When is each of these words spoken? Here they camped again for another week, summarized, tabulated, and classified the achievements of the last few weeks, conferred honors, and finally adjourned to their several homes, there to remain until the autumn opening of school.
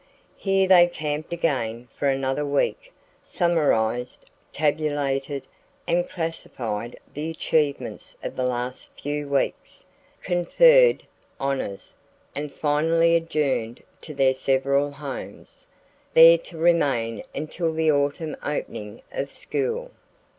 Here 0.37 0.67
they 0.67 0.87
camped 0.87 1.31
again 1.31 1.87
for 1.95 2.07
another 2.07 2.43
week, 2.43 2.91
summarized, 3.23 4.25
tabulated, 4.51 5.45
and 5.85 6.09
classified 6.09 6.95
the 7.13 7.29
achievements 7.29 8.17
of 8.23 8.35
the 8.35 8.41
last 8.47 8.99
few 8.99 9.27
weeks, 9.27 9.85
conferred 10.23 11.05
honors, 11.39 11.93
and 12.33 12.51
finally 12.51 13.15
adjourned 13.15 13.83
to 14.01 14.15
their 14.15 14.33
several 14.33 14.89
homes, 14.89 15.67
there 16.15 16.39
to 16.49 16.57
remain 16.57 17.21
until 17.35 17.71
the 17.71 17.91
autumn 17.91 18.35
opening 18.43 19.03
of 19.11 19.31
school. 19.31 19.91